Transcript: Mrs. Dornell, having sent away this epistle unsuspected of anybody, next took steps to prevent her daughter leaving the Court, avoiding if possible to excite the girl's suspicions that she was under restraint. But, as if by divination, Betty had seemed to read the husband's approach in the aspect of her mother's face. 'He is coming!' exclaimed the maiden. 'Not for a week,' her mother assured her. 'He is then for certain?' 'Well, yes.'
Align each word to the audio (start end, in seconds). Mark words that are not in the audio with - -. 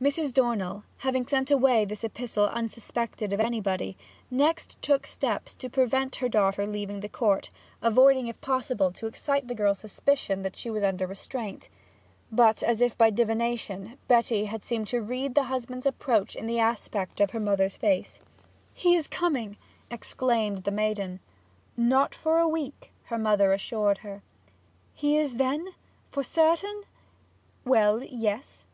Mrs. 0.00 0.32
Dornell, 0.32 0.84
having 1.00 1.26
sent 1.26 1.50
away 1.50 1.84
this 1.84 2.02
epistle 2.02 2.46
unsuspected 2.46 3.30
of 3.34 3.40
anybody, 3.40 3.94
next 4.30 4.80
took 4.80 5.06
steps 5.06 5.54
to 5.56 5.68
prevent 5.68 6.16
her 6.16 6.30
daughter 6.30 6.66
leaving 6.66 7.00
the 7.00 7.10
Court, 7.10 7.50
avoiding 7.82 8.26
if 8.28 8.40
possible 8.40 8.90
to 8.92 9.06
excite 9.06 9.48
the 9.48 9.54
girl's 9.54 9.78
suspicions 9.80 10.44
that 10.44 10.56
she 10.56 10.70
was 10.70 10.82
under 10.82 11.06
restraint. 11.06 11.68
But, 12.32 12.62
as 12.62 12.80
if 12.80 12.96
by 12.96 13.10
divination, 13.10 13.98
Betty 14.08 14.46
had 14.46 14.64
seemed 14.64 14.86
to 14.86 15.02
read 15.02 15.34
the 15.34 15.42
husband's 15.42 15.84
approach 15.84 16.34
in 16.34 16.46
the 16.46 16.58
aspect 16.58 17.20
of 17.20 17.32
her 17.32 17.38
mother's 17.38 17.76
face. 17.76 18.22
'He 18.72 18.96
is 18.96 19.08
coming!' 19.08 19.58
exclaimed 19.90 20.64
the 20.64 20.70
maiden. 20.70 21.20
'Not 21.76 22.14
for 22.14 22.38
a 22.38 22.48
week,' 22.48 22.92
her 23.02 23.18
mother 23.18 23.52
assured 23.52 23.98
her. 23.98 24.22
'He 24.94 25.18
is 25.18 25.34
then 25.34 25.74
for 26.10 26.22
certain?' 26.24 26.84
'Well, 27.66 28.02
yes.' 28.04 28.64